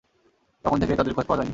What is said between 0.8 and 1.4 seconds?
থেকেই তাদের খোঁজ পাওয়া